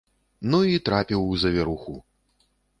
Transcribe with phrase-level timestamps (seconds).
[0.53, 1.95] Ну і трапіў у завіруху!